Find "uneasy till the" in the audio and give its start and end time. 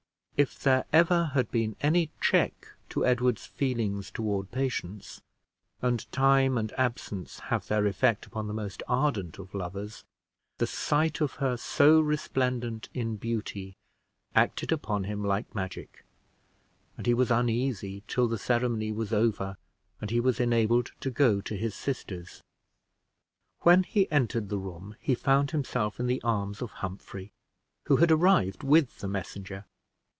17.29-18.39